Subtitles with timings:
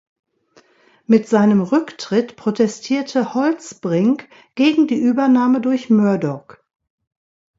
[1.05, 6.57] Mit seinem Rücktritt protestierte Holtzbrinck gegen die Übernahme durch Murdoch.